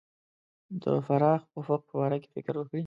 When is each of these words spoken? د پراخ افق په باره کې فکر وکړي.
د 0.83 0.85
پراخ 1.05 1.41
افق 1.59 1.81
په 1.89 1.93
باره 1.99 2.17
کې 2.21 2.29
فکر 2.35 2.53
وکړي. 2.57 2.79